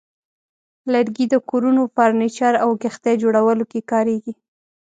[0.93, 4.33] لرګي د کورونو، فرنیچر، او کښتۍ جوړولو کې کارېږي.